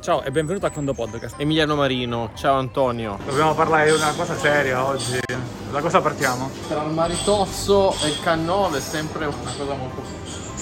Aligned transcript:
Ciao 0.00 0.22
e 0.22 0.30
benvenuto 0.30 0.64
a 0.64 0.70
Condo 0.70 0.94
Podcast. 0.94 1.34
Emiliano 1.38 1.76
Marino, 1.76 2.30
ciao 2.34 2.56
Antonio. 2.56 3.18
Dobbiamo 3.22 3.54
parlare 3.54 3.90
di 3.90 3.96
una 3.98 4.14
cosa 4.14 4.34
seria 4.34 4.82
oggi. 4.82 5.20
Da 5.70 5.80
cosa 5.82 6.00
partiamo? 6.00 6.50
Tra 6.68 6.82
il 6.84 6.92
maritozzo 6.92 7.94
e 8.02 8.08
il 8.08 8.20
cannolo 8.22 8.76
è 8.76 8.80
sempre 8.80 9.26
una 9.26 9.52
cosa 9.54 9.74
molto... 9.74 10.02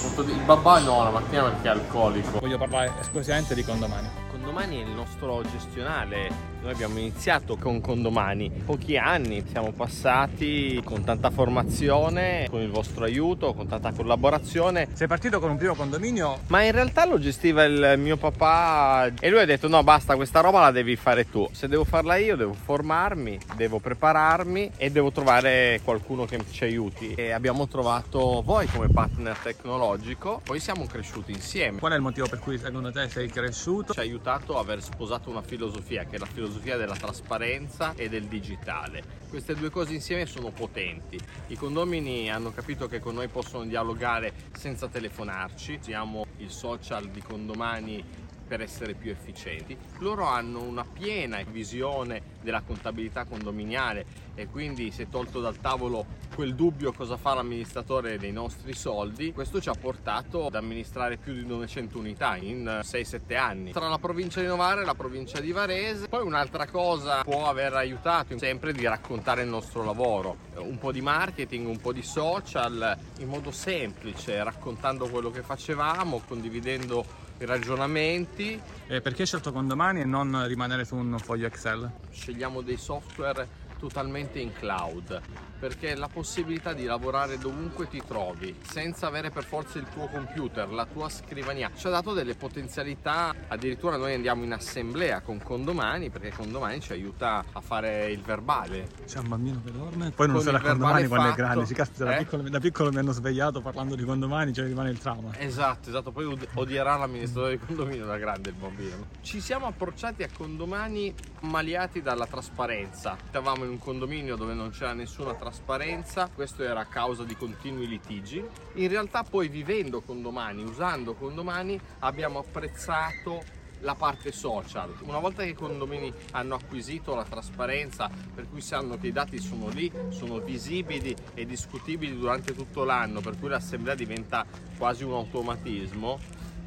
molto 0.01 0.23
di... 0.23 0.33
Il 0.33 0.41
babà 0.43 0.79
no, 0.79 1.03
la 1.03 1.11
mattina 1.11 1.43
perché 1.43 1.67
è 1.69 1.71
alcolico. 1.71 2.39
Voglio 2.39 2.57
parlare 2.57 2.91
esclusivamente 2.99 3.55
di 3.55 3.63
condomani. 3.63 4.18
Condomani 4.39 4.77
è 4.81 4.85
il 4.85 4.91
nostro 4.91 5.43
gestionale. 5.51 6.47
Noi 6.61 6.71
abbiamo 6.71 6.97
iniziato 6.97 7.57
con 7.57 7.81
Condomani 7.81 8.49
pochi 8.65 8.97
anni, 8.97 9.45
siamo 9.49 9.71
passati 9.71 10.81
con 10.83 11.03
tanta 11.03 11.29
formazione, 11.29 12.47
con 12.49 12.61
il 12.61 12.69
vostro 12.69 13.03
aiuto, 13.03 13.53
con 13.53 13.67
tanta 13.67 13.91
collaborazione. 13.91 14.87
Sei 14.93 15.07
partito 15.07 15.39
con 15.39 15.51
un 15.51 15.57
primo 15.57 15.73
condominio? 15.73 16.39
Ma 16.47 16.63
in 16.63 16.71
realtà 16.71 17.05
lo 17.05 17.19
gestiva 17.19 17.63
il 17.65 17.95
mio 17.97 18.15
papà 18.15 19.11
e 19.19 19.29
lui 19.29 19.39
ha 19.39 19.45
detto 19.45 19.67
no 19.67 19.83
basta 19.83 20.15
questa 20.15 20.39
roba 20.39 20.61
la 20.61 20.71
devi 20.71 20.95
fare 20.95 21.29
tu. 21.29 21.47
Se 21.51 21.67
devo 21.67 21.83
farla 21.83 22.15
io 22.15 22.35
devo 22.37 22.53
formarmi, 22.53 23.39
devo 23.55 23.79
prepararmi 23.79 24.71
e 24.77 24.89
devo 24.89 25.11
trovare 25.11 25.81
qualcuno 25.83 26.25
che 26.25 26.39
ci 26.49 26.63
aiuti. 26.63 27.13
E 27.13 27.31
abbiamo 27.31 27.67
trovato 27.67 28.41
voi 28.43 28.67
come 28.67 28.87
partner 28.87 29.37
tecnologico, 29.37 30.41
poi 30.43 30.59
siamo 30.59 30.85
cresciuti 30.85 31.33
insieme. 31.33 31.79
Qual 31.79 31.91
è 31.91 31.95
il 31.95 32.01
motivo 32.01 32.27
per 32.27 32.39
cui 32.39 32.57
secondo 32.57 32.91
te 32.91 33.09
sei 33.09 33.29
cresciuto? 33.29 33.93
Ci 33.93 33.99
ha 33.99 34.01
aiutato 34.01 34.28
a 34.29 34.59
aver 34.59 34.81
sposato 34.81 35.29
una 35.29 35.41
filosofia 35.41 36.05
che 36.05 36.15
è 36.15 36.19
la 36.19 36.25
filosofia 36.25 36.77
della 36.77 36.95
trasparenza 36.95 37.93
e 37.95 38.09
del 38.09 38.25
digitale. 38.25 39.03
Queste 39.27 39.55
due 39.55 39.69
cose 39.69 39.93
insieme 39.93 40.25
sono 40.25 40.51
potenti. 40.51 41.19
I 41.47 41.55
condomini 41.55 42.29
hanno 42.29 42.51
capito 42.51 42.87
che 42.87 42.99
con 42.99 43.15
noi 43.15 43.27
possono 43.27 43.65
dialogare 43.65 44.33
senza 44.53 44.87
telefonarci, 44.87 45.79
usiamo 45.81 46.25
il 46.37 46.51
social 46.51 47.09
di 47.09 47.21
condomani 47.21 48.03
per 48.49 48.61
essere 48.61 48.95
più 48.95 49.11
efficienti. 49.11 49.77
Loro 49.99 50.25
hanno 50.25 50.63
una 50.63 50.83
piena 50.83 51.39
visione 51.43 52.37
della 52.41 52.61
contabilità 52.61 53.25
condominiale 53.25 54.27
e 54.33 54.47
quindi 54.47 54.89
si 54.89 55.03
è 55.03 55.07
tolto 55.07 55.39
dal 55.39 55.59
tavolo 55.59 56.05
quel 56.33 56.55
dubbio 56.55 56.91
cosa 56.91 57.15
fa 57.15 57.35
l'amministratore 57.35 58.17
dei 58.17 58.31
nostri 58.31 58.73
soldi. 58.73 59.31
Questo 59.33 59.61
ci 59.61 59.69
ha 59.69 59.73
portato 59.73 60.47
ad 60.47 60.55
amministrare 60.55 61.17
più 61.17 61.33
di 61.33 61.45
900 61.45 61.99
unità 61.99 62.37
in 62.37 62.79
6-7 62.81 63.37
anni 63.37 63.71
tra 63.71 63.87
la 63.87 63.99
provincia 63.99 64.41
di 64.41 64.47
Novara 64.47 64.81
e 64.81 64.85
la 64.85 64.95
provincia 64.95 65.39
di 65.39 65.51
Varese. 65.51 66.07
Poi 66.07 66.25
un'altra 66.25 66.65
cosa 66.67 67.23
può 67.23 67.47
aver 67.47 67.73
aiutato 67.73 68.37
sempre 68.39 68.73
di 68.73 68.87
raccontare 68.87 69.43
il 69.43 69.49
nostro 69.49 69.83
lavoro, 69.83 70.37
un 70.55 70.79
po' 70.79 70.91
di 70.91 71.01
marketing, 71.01 71.67
un 71.67 71.77
po' 71.77 71.93
di 71.93 72.01
social 72.01 72.97
in 73.19 73.27
modo 73.27 73.51
semplice, 73.51 74.43
raccontando 74.43 75.07
quello 75.07 75.29
che 75.29 75.43
facevamo, 75.43 76.21
condividendo 76.25 77.27
i 77.39 77.45
ragionamenti. 77.45 78.59
E 78.87 79.01
perché 79.01 79.21
hai 79.21 79.27
scelto 79.27 79.51
condomani 79.51 80.01
e 80.01 80.05
non 80.05 80.45
rimanere 80.47 80.85
su 80.85 80.95
un 80.95 81.17
foglio 81.19 81.47
Excel? 81.47 81.89
Scegliamo 82.11 82.61
dei 82.61 82.77
software 82.77 83.67
totalmente 83.79 84.39
in 84.39 84.51
cloud 84.53 85.21
perché 85.59 85.93
la 85.95 86.07
possibilità 86.07 86.73
di 86.73 86.85
lavorare 86.85 87.37
dovunque 87.37 87.87
ti 87.89 88.01
trovi 88.05 88.55
senza 88.61 89.07
avere 89.07 89.29
per 89.29 89.43
forza 89.43 89.77
il 89.77 89.85
tuo 89.91 90.07
computer, 90.07 90.71
la 90.71 90.85
tua 90.85 91.09
scrivania 91.09 91.69
ci 91.75 91.87
ha 91.87 91.89
dato 91.89 92.13
delle 92.13 92.35
potenzialità. 92.35 93.35
Addirittura 93.49 93.97
noi 93.97 94.13
andiamo 94.13 94.43
in 94.45 94.53
assemblea 94.53 95.19
con 95.19 95.41
Condomani 95.43 96.09
perché 96.09 96.31
Condomani 96.31 96.79
ci 96.79 96.93
aiuta 96.93 97.43
a 97.51 97.59
fare 97.59 98.09
il 98.09 98.21
verbale. 98.21 98.87
C'è 99.05 99.19
un 99.19 99.27
bambino 99.27 99.61
che 99.63 99.71
dorme. 99.71 100.11
Poi 100.11 100.27
non 100.27 100.39
sarà 100.39 100.61
Condomani 100.61 101.07
quando 101.07 101.31
è 101.31 101.33
grande 101.33 101.65
si 101.65 101.73
caspita 101.73 102.05
eh? 102.05 102.07
da, 102.07 102.17
piccolo, 102.17 102.49
da, 102.49 102.59
piccolo, 102.59 102.91
mi 102.91 102.97
hanno 102.99 103.11
svegliato 103.11 103.61
parlando 103.61 103.95
di 103.95 104.03
Condomani 104.03 104.53
cioè 104.53 104.65
rimane 104.65 104.91
il 104.91 104.99
trauma. 104.99 105.37
Esatto 105.37 105.89
esatto 105.89 106.11
poi 106.11 106.37
odierà 106.53 106.95
l'amministratore 106.95 107.57
di 107.57 107.65
condominio 107.65 108.05
da 108.05 108.17
grande 108.17 108.49
il 108.49 108.55
bambino. 108.55 109.07
Ci 109.21 109.41
siamo 109.41 109.65
approcciati 109.65 110.23
a 110.23 110.29
Condomani 110.35 111.13
maliati 111.41 112.01
dalla 112.01 112.25
trasparenza. 112.25 113.17
Eravamo 113.29 113.65
in 113.65 113.68
un 113.69 113.79
condominio 113.79 114.35
dove 114.35 114.53
non 114.53 114.71
c'era 114.71 114.93
nessuna 114.93 115.33
trasparenza, 115.35 116.29
questo 116.33 116.63
era 116.63 116.81
a 116.81 116.85
causa 116.85 117.23
di 117.23 117.35
continui 117.35 117.87
litigi. 117.87 118.43
In 118.73 118.87
realtà 118.87 119.23
poi 119.23 119.47
vivendo 119.47 120.01
condomani, 120.01 120.63
usando 120.63 121.13
condomani, 121.13 121.79
abbiamo 121.99 122.39
apprezzato 122.39 123.57
la 123.81 123.95
parte 123.95 124.31
social. 124.31 124.93
Una 125.01 125.19
volta 125.19 125.43
che 125.43 125.49
i 125.49 125.53
condomini 125.53 126.11
hanno 126.31 126.55
acquisito 126.55 127.15
la 127.15 127.23
trasparenza, 127.23 128.09
per 128.33 128.49
cui 128.49 128.61
sanno 128.61 128.97
che 128.97 129.07
i 129.07 129.11
dati 129.11 129.39
sono 129.39 129.69
lì, 129.69 129.91
sono 130.09 130.39
visibili 130.39 131.15
e 131.33 131.45
discutibili 131.45 132.17
durante 132.17 132.53
tutto 132.53 132.83
l'anno, 132.83 133.21
per 133.21 133.39
cui 133.39 133.49
l'assemblea 133.49 133.95
diventa 133.95 134.45
quasi 134.77 135.03
un 135.03 135.13
automatismo, 135.13 136.19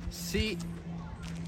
si 0.08 0.56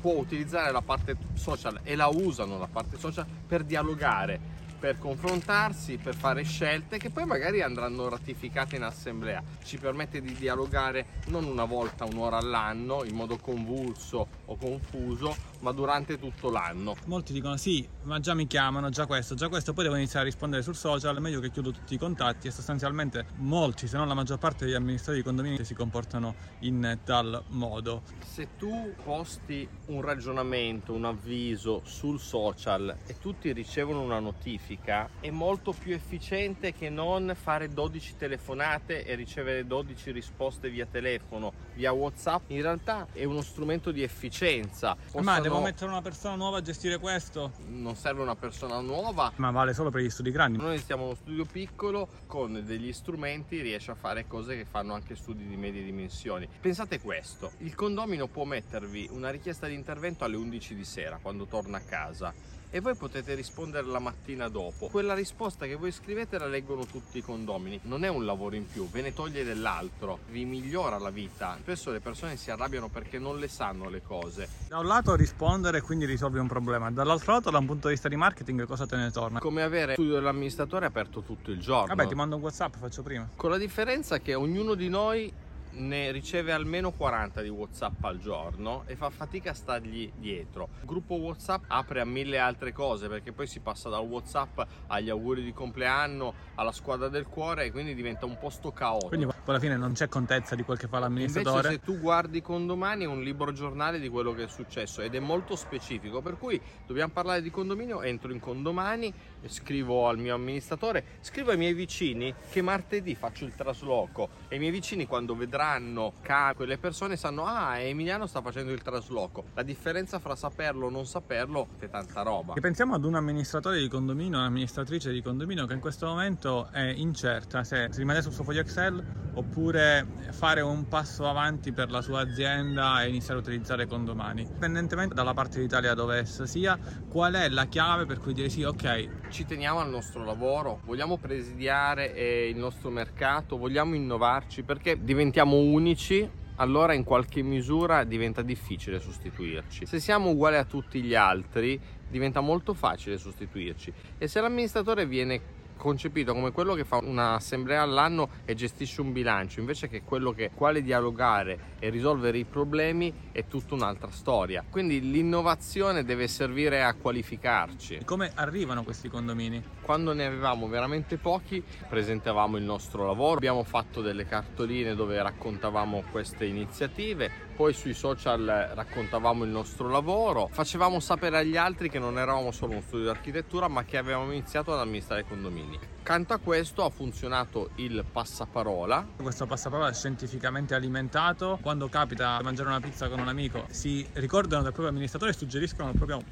può 0.01 0.17
utilizzare 0.19 0.71
la 0.71 0.83
parte 0.83 1.17
social 1.33 1.81
e 1.83 1.97
la 1.97 2.09
usano 2.09 2.59
la 2.59 2.69
parte 2.71 2.99
social 2.99 3.25
per 3.47 3.65
dialogare 3.65 4.54
per 4.85 4.99
confrontarsi, 4.99 5.97
per 5.97 6.15
fare 6.15 6.43
scelte 6.43 6.99
che 6.99 7.09
poi 7.09 7.25
magari 7.25 7.63
andranno 7.63 8.07
ratificate 8.11 8.77
in 8.77 8.83
assemblea. 8.83 9.43
Ci 9.65 9.79
permette 9.79 10.21
di 10.21 10.35
dialogare 10.35 11.07
non 11.29 11.45
una 11.45 11.65
volta, 11.65 12.05
un'ora 12.05 12.37
all'anno 12.37 13.03
in 13.03 13.15
modo 13.15 13.39
convulso 13.39 14.29
o 14.45 14.57
confuso, 14.59 15.35
ma 15.61 15.73
durante 15.73 16.19
tutto 16.19 16.51
l'anno. 16.51 16.97
Molti 17.07 17.33
dicono 17.33 17.57
sì, 17.57 17.89
ma 18.03 18.21
già 18.21 18.35
mi 18.35 18.47
chiamano, 18.47 18.91
già 18.91 19.07
questo, 19.07 19.35
già 19.35 19.49
questo, 19.49 19.73
poi 19.73 19.85
devo 19.85 19.97
iniziare 19.97 20.27
a 20.27 20.29
rispondere 20.29 20.61
sul 20.61 20.77
social, 20.77 21.19
meglio 21.19 21.41
che 21.41 21.51
chiudo 21.51 21.71
tutti 21.71 21.95
i 21.95 21.99
contatti 21.99 22.49
e 22.49 22.51
sostanzialmente 22.51 23.25
molti, 23.37 23.89
se 23.89 23.97
non 23.97 24.07
la 24.07 24.13
maggior 24.13 24.37
parte 24.37 24.67
degli 24.67 24.75
amministratori 24.75 25.23
di 25.23 25.25
condomini 25.25 25.65
si 25.65 25.73
comportano 25.73 26.35
in 26.59 26.99
tal 27.05 27.43
modo. 27.49 28.03
Se 28.23 28.49
tu 28.59 28.93
posti 29.03 29.67
un 29.87 30.03
ragionamento, 30.03 30.93
un 30.93 31.07
avviso 31.07 31.81
sul 31.85 32.21
social 32.21 32.95
e 33.07 33.19
tutti 33.19 33.51
ricevono 33.53 34.03
una 34.03 34.19
notifica, 34.19 34.73
pratica 34.75 35.09
è 35.21 35.31
molto 35.31 35.73
più 35.73 35.95
efficiente 35.95 36.73
che 36.73 36.91
non 36.91 37.35
fare 37.41 37.69
12 37.69 38.17
telefonate 38.17 39.05
e 39.05 39.15
ricevere 39.15 39.67
12 39.67 40.11
risposte 40.11 40.69
via 40.69 40.87
telefono, 40.87 41.53
via 41.75 41.93
WhatsApp. 41.93 42.51
In 42.51 42.63
realtà 42.63 43.07
è 43.13 43.25
uno 43.25 43.43
strumento 43.43 43.91
di 43.91 44.03
efficienza. 44.03 44.95
Possono... 44.95 45.23
Ma 45.23 45.41
devo 45.41 45.61
mettere 45.61 45.91
una 45.91 46.03
persona 46.03 46.35
nuova 46.35 46.59
a 46.59 46.63
gestire 46.63 46.99
questo? 46.99 47.53
Non 47.69 47.95
serve 47.97 48.23
una 48.23 48.37
persona 48.37 48.81
nuova. 48.81 49.33
Ma 49.37 49.51
vale 49.51 49.73
solo 49.73 49.91
per 49.91 50.03
gli 50.03 50.11
studi 50.11 50.31
grandi. 50.31 50.59
Noi 50.59 50.79
stiamo 50.79 51.05
uno 51.05 51.15
studio 51.15 51.45
piccolo 51.45 52.09
con 52.27 52.63
degli 52.65 52.93
strumenti 52.93 53.61
riesce 53.61 53.91
a 53.91 53.95
fare 53.95 54.27
cose 54.27 54.57
che 54.57 54.65
fanno 54.65 54.95
anche 54.95 55.17
studi 55.17 55.47
di 55.47 55.57
medie 55.57 55.83
dimensioni. 55.83 56.49
Pensate 56.61 57.01
questo, 57.01 57.53
il 57.59 57.75
condomino 57.75 58.27
può 58.27 58.45
mettervi 58.45 59.09
una 59.11 59.31
richiesta 59.31 59.67
di 59.67 59.75
intervento 59.75 60.25
alle 60.25 60.37
11 60.37 60.75
di 60.75 60.85
sera 60.85 61.19
quando 61.21 61.47
torna 61.47 61.79
a 61.79 61.81
casa 61.81 62.55
e 62.75 62.81
voi 62.81 62.97
potete 62.97 63.35
rispondere 63.35 63.87
la 63.87 64.01
mattina 64.01 64.49
dopo. 64.49 64.89
Quella 64.89 65.15
risposta 65.15 65.65
che 65.65 65.77
voi 65.77 65.93
scrivete 65.93 66.39
la 66.39 66.49
leggono 66.49 66.85
tutti 66.85 67.19
i 67.19 67.23
condomini. 67.23 67.79
Non 67.85 68.03
è 68.03 68.09
un 68.09 68.25
lavoro 68.25 68.57
in 68.57 68.67
più, 68.67 68.91
ve 68.91 69.01
ne 69.01 69.13
toglie 69.13 69.45
dell'altro, 69.45 70.19
vi 70.31 70.45
migliora 70.45 70.99
la 70.99 71.11
vita. 71.11 71.57
Spesso 71.61 71.93
le 71.93 72.01
persone 72.01 72.37
si 72.37 72.51
arrabbiano 72.51 72.89
perché 72.89 73.21
non 73.21 73.39
le 73.39 73.47
sanno 73.47 73.89
le 73.89 74.03
cose. 74.03 74.49
Da 74.67 74.81
un 74.81 74.87
lato 74.87 75.15
rispondere 75.15 75.83
quindi 75.83 76.05
risolvi 76.05 76.41
un 76.41 76.49
problema, 76.49 76.91
dall'altro 76.91 77.35
lato 77.35 77.51
da 77.51 77.59
un 77.59 77.67
punto 77.67 77.87
di 77.87 77.93
vista 77.93 78.09
di 78.09 78.17
marketing 78.17 78.67
cosa 78.67 78.87
te 78.87 78.97
ne 78.97 79.13
torna? 79.13 79.39
Come 79.39 79.63
avere 79.63 79.93
studio 79.93 80.15
dell'amministratore 80.15 80.87
aperto 80.87 81.23
tutto 81.23 81.53
il 81.53 81.61
giorno. 81.61 81.95
Vabbè 81.95 82.09
ti 82.09 82.17
mando 82.17 82.35
un 82.35 82.43
whatsapp, 82.43 82.75
faccio 82.75 83.05
prima. 83.05 83.29
Con 83.37 83.51
la 83.51 83.57
differenza 83.57 84.19
che 84.19 84.35
ognuno 84.35 84.75
di 84.75 84.89
noi 84.89 85.33
ne 85.75 86.11
riceve 86.11 86.53
almeno 86.53 86.93
40 86.93 87.43
di 87.43 87.49
whatsapp 87.49 88.05
al 88.05 88.19
giorno 88.19 88.85
e 88.87 88.97
fa 88.97 89.11
fatica 89.11 89.51
a 89.51 89.55
stargli 89.55 90.13
dietro. 90.17 90.69
Il 90.81 90.87
gruppo 90.87 91.15
whatsapp 91.15 91.65
apre 91.69 92.01
a 92.01 92.05
mille 92.05 92.39
altre 92.39 92.73
cose 92.73 93.09
perché 93.09 93.33
poi 93.33 93.47
si 93.47 93.61
passa 93.61 93.89
dal 93.89 94.05
whatsapp 94.05 94.61
agli 94.89 95.11
auguri 95.11 95.43
di 95.43 95.53
compleanno 95.53 96.35
alla 96.55 96.73
squadra 96.73 97.09
del 97.09 97.27
cuore 97.27 97.67
e 97.67 97.71
quindi 97.73 97.95
diventa 97.95 98.27
un 98.27 98.39
posto 98.39 98.73
caotico. 98.73 99.09
Quindi 99.09 99.29
alla 99.45 99.59
fine 99.59 99.77
non 99.77 99.93
c'è 99.93 100.09
contezza 100.09 100.55
di 100.55 100.63
quel 100.63 100.79
che 100.79 100.89
fa 100.89 100.99
l'amministratore? 100.99 101.69
invece 101.69 101.75
se 101.75 101.81
tu 101.85 101.99
guardi 101.99 102.41
condomani 102.41 103.05
è 103.05 103.09
un 103.09 103.23
libro 103.23 103.53
giornale 103.53 103.99
di 103.99 104.09
quello 104.09 104.33
che 104.33 104.45
è 104.45 104.49
successo 104.49 105.03
ed 105.03 105.15
è 105.15 105.21
molto 105.21 105.57
specifico 105.57 106.23
per 106.23 106.39
cui 106.39 106.61
dobbiamo 106.87 107.13
parlare 107.13 107.43
di 107.43 107.51
condominio 107.51 108.03
entro 108.03 108.33
in 108.33 108.41
condomani 108.41 109.13
scrivo 109.47 110.09
al 110.09 110.19
mio 110.19 110.35
amministratore 110.35 111.05
scrivo 111.21 111.51
ai 111.51 111.59
miei 111.59 111.75
vicini 111.75 112.35
che 112.51 112.63
martedì 112.63 113.15
faccio 113.15 113.45
il 113.45 113.55
trasloco 113.55 114.31
e 114.49 114.57
i 114.57 114.59
miei 114.59 114.71
vicini 114.71 115.07
quando 115.07 115.35
vedranno 115.37 115.64
vedranno 115.65 116.13
quelle 116.57 116.77
persone 116.77 117.17
sanno 117.17 117.47
ah 117.47 117.79
Emiliano 117.79 118.27
sta 118.27 118.43
facendo 118.43 118.73
il 118.73 118.83
trasloco 118.83 119.45
la 119.55 119.63
differenza 119.63 120.19
fra 120.19 120.37
saperlo 120.37 120.87
o 120.87 120.91
non 120.91 121.07
saperlo 121.07 121.69
è 121.79 121.89
tanta 121.89 122.23
roba. 122.23 122.55
E 122.55 122.61
pensiamo 122.61 122.95
ad 122.95 123.05
un 123.05 123.15
amministratore 123.15 123.81
di 123.81 123.89
condominio 123.89 124.39
un'amministratrice 124.39 125.11
di 125.11 125.23
condominio 125.23 125.67
che 125.67 125.75
in 125.75 125.81
questo 125.81 126.07
momento 126.07 126.69
è 126.71 126.83
incerta 126.83 127.65
se 127.65 127.89
rimanere 127.95 128.23
sul 128.23 128.33
suo 128.33 128.45
foglio 128.45 128.61
Excel 128.61 129.03
oppure 129.35 130.07
fare 130.31 130.61
un 130.61 130.87
passo 130.87 131.29
avanti 131.29 131.73
per 131.73 131.91
la 131.91 132.01
sua 132.01 132.21
azienda 132.21 133.03
e 133.03 133.09
iniziare 133.09 133.41
a 133.41 133.43
utilizzare 133.43 133.87
condomani. 133.87 134.43
Indipendentemente 134.43 135.15
dalla 135.15 135.35
parte 135.35 135.61
d'Italia 135.61 135.95
dove 135.95 136.19
essa 136.19 136.47
sia 136.47 136.79
qual 137.09 137.35
è 137.35 137.49
la 137.49 137.67
chiave 137.67 138.07
per 138.07 138.21
cui 138.21 138.33
dire 138.35 138.49
sì 138.49 138.63
ok 138.63 139.29
ci 139.29 139.45
teniamo 139.45 139.81
al 139.81 139.89
nostro 139.89 140.25
lavoro 140.25 140.81
vogliamo 140.85 141.17
presidiare 141.17 142.07
il 142.49 142.57
nostro 142.57 142.91
mercato 142.91 143.57
vogliamo 143.57 143.95
innovarci 143.95 144.63
perché 144.63 145.03
diventiamo 145.03 145.54
unici 145.59 146.29
allora 146.57 146.93
in 146.93 147.03
qualche 147.03 147.43
misura 147.43 148.05
diventa 148.05 148.43
difficile 148.43 149.01
sostituirci. 149.01 149.87
Se 149.87 149.99
siamo 149.99 150.31
uguali 150.31 150.57
a 150.57 150.65
tutti 150.65 151.03
gli 151.03 151.15
altri, 151.15 151.81
diventa 152.09 152.41
molto 152.41 152.75
facile 152.75 153.19
sostituirci. 153.19 153.93
E 154.19 154.29
se 154.29 154.41
l'amministratore 154.41 155.07
viene 155.07 155.41
concepito 155.77 156.33
come 156.33 156.53
quello 156.53 156.75
che 156.75 156.85
fa 156.85 156.99
un'assemblea 157.03 157.83
all'anno 157.83 158.29
e 158.45 158.55
gestisce 158.55 159.01
un 159.01 159.13
bilancio, 159.13 159.61
invece 159.61 159.89
che 159.89 160.03
quello 160.03 160.33
che 160.33 160.51
quale 160.55 160.83
dialogare 160.83 161.73
e 161.79 161.91
risolvere 161.91 162.39
i 162.39 162.45
problemi 162.45 163.13
è 163.33 163.47
tutta 163.47 163.75
un'altra 163.75 164.11
storia. 164.11 164.65
Quindi 164.69 165.11
l'innovazione 165.11 166.05
deve 166.05 166.29
servire 166.29 166.83
a 166.83 166.95
qualificarci. 166.95 168.01
Come 168.05 168.33
arrivano 168.35 168.83
questi 168.85 169.09
condomini? 169.09 169.63
Quando 169.81 170.13
ne 170.13 170.25
avevamo 170.25 170.69
veramente 170.69 171.17
pochi, 171.17 171.63
presentavamo 171.89 172.57
il 172.57 172.65
nostro 172.65 173.07
lavoro, 173.07 173.37
abbiamo 173.37 173.65
fatto 173.65 174.01
delle 174.01 174.25
cartoline 174.25 174.95
dove 174.95 175.21
raccontavamo 175.23 176.05
queste 176.11 176.47
iniziative, 176.47 177.44
poi 177.55 177.73
sui 177.73 177.95
social 177.95 178.73
raccontavamo 178.75 179.45
il 179.45 179.51
nostro 179.51 179.89
lavoro, 179.89 180.49
facevamo 180.51 181.01
sapere 181.01 181.39
agli 181.39 181.57
altri 181.57 181.89
che 181.89 181.99
non 181.99 182.19
eravamo 182.19 182.51
solo 182.51 182.73
uno 182.73 182.81
studio 182.81 183.05
di 183.05 183.11
architettura, 183.11 183.69
ma 183.69 183.85
che 183.85 183.97
avevamo 183.97 184.33
iniziato 184.33 184.73
ad 184.73 184.81
amministrare 184.81 185.25
condomini. 185.25 185.79
Accanto 186.01 186.35
a 186.35 186.39
questo 186.39 186.85
ha 186.85 186.91
funzionato 186.91 187.71
il 187.77 188.05
passaparola. 188.11 189.07
Questo 189.17 189.47
passaparola 189.47 189.89
è 189.89 189.95
scientificamente 189.95 190.75
alimentato. 190.75 191.59
Quando 191.63 191.89
capita 191.89 192.37
di 192.39 192.45
mangiare 192.45 192.69
una 192.69 192.81
pizza 192.81 193.09
con 193.09 193.21
un 193.21 193.29
amico, 193.29 193.65
si 193.71 194.07
ricordano 194.15 194.63
del 194.63 194.73
proprio 194.73 194.91
amministratore 194.91 195.31
e 195.31 195.35
suggeriscono 195.35 195.89
al 195.89 195.95
proprio 195.95 196.23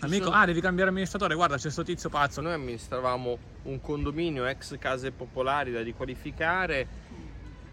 amico. 0.00 0.30
Ah, 0.30 0.46
devi 0.46 0.60
cambiare 0.60 0.90
amministratore. 0.90 1.34
Guarda, 1.34 1.56
c'è 1.56 1.62
questo 1.62 1.82
tizio 1.82 2.08
pazzo. 2.08 2.40
Noi 2.40 2.52
amministravamo 2.52 3.38
un 3.64 3.80
condominio 3.80 4.46
ex 4.46 4.78
case 4.78 5.10
popolari 5.10 5.72
da 5.72 5.82
riqualificare. 5.82 7.06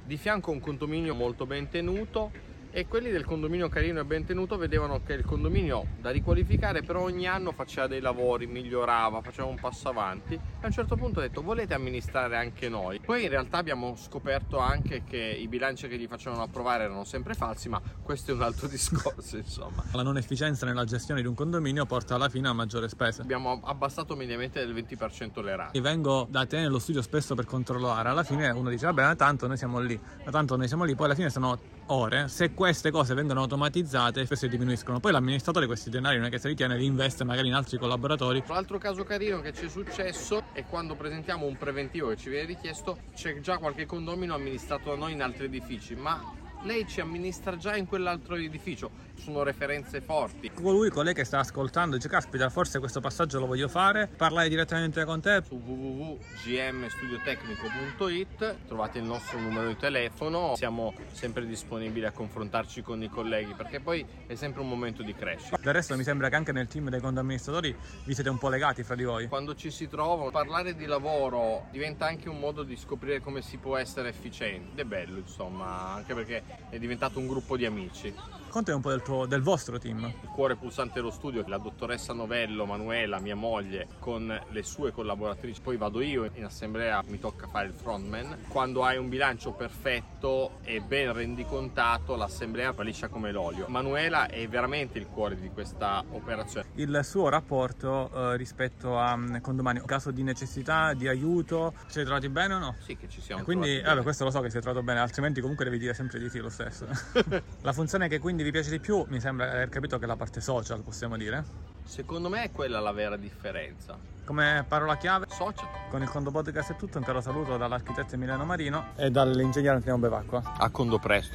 Di 0.04 0.18
fianco 0.18 0.52
un 0.52 0.60
condominio 0.60 1.16
molto 1.16 1.46
ben 1.46 1.70
tenuto 1.70 2.32
e 2.76 2.88
quelli 2.88 3.10
del 3.10 3.24
condominio 3.24 3.70
carino 3.70 4.02
e 4.02 4.04
ben 4.04 4.26
tenuto 4.26 4.58
vedevano 4.58 5.02
che 5.02 5.14
il 5.14 5.24
condominio 5.24 5.86
da 6.02 6.10
riqualificare 6.10 6.82
però 6.84 7.04
ogni 7.04 7.26
anno 7.26 7.54
faceva 7.54 7.88
dei 7.88 8.02
lavori, 8.02 8.48
migliorava, 8.48 9.22
faceva 9.22 9.48
un 9.48 9.58
passo 9.58 9.88
avanti 9.88 10.34
e 10.34 10.40
a 10.60 10.66
un 10.66 10.74
certo 10.74 10.98
punto 10.98 11.20
ha 11.20 11.22
detto 11.22 11.42
volete 11.42 11.74
amministrare 11.74 12.36
anche 12.36 12.68
noi? 12.68 13.00
Poi 13.00 13.24
in 13.24 13.30
realtà 13.30 13.60
abbiamo 13.60 13.96
scoperto 13.96 14.58
anche 14.58 15.04
che 15.06 15.18
i 15.18 15.48
bilanci 15.48 15.88
che 15.88 15.98
gli 15.98 16.06
facevano 16.06 16.42
approvare 16.42 16.84
erano 16.84 17.06
sempre 17.06 17.34
falsi 17.34 17.70
ma 17.70 17.82
questo 18.04 18.32
è 18.32 18.34
un 18.34 18.42
altro 18.42 18.68
discorso 18.68 19.38
insomma. 19.38 19.82
La 19.94 20.04
non 20.04 20.18
efficienza 20.18 20.66
nella 20.66 20.84
gestione 20.84 21.22
di 21.22 21.28
un 21.28 21.34
condominio 21.34 21.86
porta 21.86 22.16
alla 22.16 22.28
fine 22.28 22.50
a 22.50 22.54
maggiore 22.54 22.90
spesa. 22.90 23.22
Abbiamo 23.22 23.62
abbassato 23.64 24.18
mediamente 24.18 24.60
del 24.60 24.76
20% 24.76 25.42
le 25.42 25.56
rate. 25.56 25.80
Vengo 25.80 26.28
da 26.30 26.46
te 26.46 26.60
nello 26.60 26.80
studio 26.80 27.02
spesso 27.02 27.36
per 27.36 27.46
controllare, 27.46 28.10
alla 28.10 28.24
fine 28.24 28.50
uno 28.50 28.70
dice 28.70 28.86
vabbè 28.88 29.16
tanto 29.16 29.48
noi 29.48 29.56
siamo 29.56 29.80
lì, 29.80 29.98
tanto 30.30 30.58
noi 30.58 30.68
siamo 30.68 30.84
lì, 30.84 30.94
poi 30.94 31.06
alla 31.06 31.16
fine 31.16 31.30
sono 31.30 31.58
ore, 31.88 32.28
se 32.28 32.54
queste 32.54 32.92
cose 32.92 33.14
vengono 33.14 33.42
automatizzate, 33.42 34.26
spesso 34.26 34.48
diminuiscono. 34.48 35.00
Poi 35.00 35.12
l'amministratore 35.12 35.66
questi 35.66 35.90
denari 35.90 36.18
non 36.18 36.28
è 36.28 36.30
che 36.30 36.40
se 36.40 36.48
li 36.48 36.56
tiene, 36.56 36.78
li 36.78 36.86
investe 36.86 37.24
magari 37.24 37.48
in 37.48 37.54
altri 37.54 37.78
collaboratori. 37.78 38.44
Un 38.48 38.56
altro 38.56 38.78
caso 38.78 39.04
carino 39.04 39.42
che 39.42 39.54
ci 39.54 39.66
è 39.66 39.70
successo 39.70 40.44
è 40.54 40.66
quando 40.66 40.96
presentiamo 40.96 41.46
un 41.46 41.58
preventivo 41.58 42.10
che 42.10 42.18
ci 42.18 42.30
viene 42.30 42.46
richiesto, 42.46 42.98
c'è 43.14 43.40
già 43.40 43.58
qualche 43.58 43.86
condomino 43.86 44.34
amministrato 44.34 44.90
da 44.90 44.96
noi 44.96 45.14
in 45.14 45.22
altri 45.22 45.46
edifici, 45.46 45.96
ma 45.96 46.44
lei 46.66 46.86
ci 46.88 47.00
amministra 47.00 47.56
già 47.58 47.76
in 47.76 47.86
quell'altro 47.86 48.36
edificio, 48.36 48.90
sono 49.16 49.44
referenze 49.44 50.02
forti. 50.02 50.50
Colui, 50.52 50.90
colei 50.90 51.14
che 51.14 51.24
sta 51.24 51.38
ascoltando 51.40 51.96
dice 51.96 52.10
caspita 52.10 52.50
forse 52.50 52.80
questo 52.80 53.00
passaggio 53.00 53.40
lo 53.40 53.46
voglio 53.46 53.68
fare, 53.68 54.08
parlare 54.08 54.50
direttamente 54.50 55.06
con 55.06 55.22
te. 55.22 55.44
Su 55.46 55.54
www.gmstudiotecnico.it 55.56 58.56
trovate 58.68 58.98
il 58.98 59.04
nostro 59.06 59.40
numero 59.40 59.68
di 59.68 59.78
telefono, 59.78 60.56
siamo 60.56 60.94
sempre 61.12 61.46
disponibili 61.46 62.06
a 62.06 62.12
confrontarci 62.12 62.82
con 62.82 63.04
i 63.04 63.10
colleghi 63.10 63.54
perché 63.54 63.80
poi 63.80 64.04
è 64.26 64.34
sempre 64.36 64.62
un 64.62 64.70
momento 64.70 65.04
di 65.04 65.14
crescita. 65.14 65.58
Del 65.62 65.74
resto 65.74 65.96
mi 65.96 66.04
sembra 66.04 66.30
che 66.30 66.36
anche 66.36 66.52
nel 66.52 66.68
team 66.68 66.90
dei 66.90 67.00
condoamministratori 67.00 67.76
vi 68.04 68.14
siete 68.14 68.30
un 68.30 68.38
po' 68.38 68.50
legati 68.50 68.84
fra 68.84 68.96
di 68.96 69.04
voi. 69.04 69.28
Quando 69.28 69.56
ci 69.56 69.70
si 69.70 69.88
trova, 69.88 70.32
parlare 70.32 70.76
di 70.76 70.86
lavoro 70.86 71.68
diventa 71.72 72.08
anche 72.08 72.28
un 72.28 72.40
modo 72.40 72.64
di 72.64 72.76
scoprire 72.76 73.22
come 73.22 73.42
si 73.42 73.58
può 73.58 73.78
essere 73.78 74.10
efficienti. 74.10 74.82
È 74.82 74.84
bello 74.84 75.20
insomma, 75.20 75.94
anche 75.94 76.14
perché 76.14 76.55
è 76.70 76.78
diventato 76.78 77.20
un 77.20 77.28
gruppo 77.28 77.58
di 77.58 77.66
amici. 77.66 78.35
Conta 78.56 78.74
un 78.74 78.80
po' 78.80 78.92
del, 78.92 79.02
tuo, 79.02 79.26
del 79.26 79.42
vostro 79.42 79.78
team. 79.78 80.06
Il 80.06 80.30
cuore 80.30 80.56
pulsante 80.56 80.94
dello 80.94 81.12
studio, 81.12 81.44
la 81.46 81.58
dottoressa 81.58 82.14
Novello, 82.14 82.66
Manuela, 82.66 83.20
mia 83.20 83.36
moglie, 83.36 83.86
con 84.00 84.34
le 84.48 84.64
sue 84.64 84.94
collaboratrici. 84.94 85.60
Poi 85.60 85.76
vado 85.76 86.00
io 86.00 86.30
in 86.36 86.46
assemblea, 86.46 87.04
mi 87.08 87.20
tocca 87.20 87.48
fare 87.48 87.68
il 87.68 87.74
frontman. 87.74 88.46
Quando 88.48 88.86
hai 88.86 88.96
un 88.98 89.10
bilancio 89.10 89.52
perfetto 89.52 90.60
e 90.64 90.80
ben 90.80 91.12
rendicontato, 91.12 92.16
l'assemblea 92.16 92.72
va 92.72 92.84
liscia 92.84 93.10
come 93.10 93.34
l'olio. 93.34 93.66
Manuela 93.68 94.28
è 94.28 94.48
veramente 94.48 95.00
il 95.00 95.08
cuore 95.08 95.36
di 95.36 95.50
questa 95.50 96.02
operazione. 96.12 96.68
Il 96.76 96.98
suo 97.04 97.28
rapporto 97.28 98.10
eh, 98.10 98.38
rispetto 98.38 98.98
a 98.98 99.16
um, 99.16 99.42
condomani, 99.42 99.80
in 99.80 99.86
caso 99.86 100.12
di 100.12 100.24
necessità, 100.24 100.94
di 100.94 101.10
aiuto, 101.10 101.74
ci 101.88 101.92
siete 101.92 102.06
trovati 102.06 102.30
bene 102.30 102.54
o 102.54 102.60
no? 102.60 102.76
Sì, 102.86 102.96
che 102.96 103.10
ci 103.10 103.20
siamo. 103.20 103.42
E 103.42 103.44
quindi, 103.44 103.82
vabbè, 103.82 104.02
questo 104.02 104.24
lo 104.24 104.32
so 104.32 104.40
che 104.40 104.50
si 104.50 104.56
è 104.60 104.62
trovato 104.62 104.82
bene, 104.82 105.02
altrimenti 105.02 105.42
comunque 105.42 105.66
devi 105.66 105.78
dire 105.78 105.94
sempre 105.94 106.20
di 106.20 106.30
sì 106.30 106.40
lo 106.40 106.48
stesso. 106.48 106.88
la 107.60 107.74
funzione 107.74 108.08
che 108.08 108.20
quindi 108.20 108.44
vi 108.46 108.52
piace 108.52 108.70
di 108.70 108.80
più, 108.80 109.04
mi 109.08 109.20
sembra 109.20 109.50
aver 109.50 109.70
capito 109.70 109.98
che 109.98 110.04
è 110.04 110.08
la 110.08 110.16
parte 110.16 110.40
social, 110.40 110.82
possiamo 110.84 111.18
dire? 111.18 111.44
Secondo 111.84 112.30
me 112.30 112.44
è 112.44 112.52
quella 112.52 112.80
la 112.80 112.92
vera 112.92 113.18
differenza. 113.18 113.98
Come 114.24 114.64
parola 114.68 114.98
chiave? 114.98 115.26
Social. 115.30 115.68
Con 115.90 116.04
il 116.04 116.10
Condo 116.10 116.30
Podcast 116.30 116.74
è 116.74 116.76
tutto, 116.76 117.00
un 117.00 117.04
caro 117.04 117.22
saluto 117.22 117.58
dall'architetto 117.58 118.14
Emiliano 118.14 118.46
Marino 118.46 118.90
e 118.98 119.10
dall'ingegnere 119.10 119.78
Antonio 119.78 119.98
Bevacqua. 119.98 120.54
A 120.58 120.70
Condo 120.70 121.00
presto. 121.00 121.34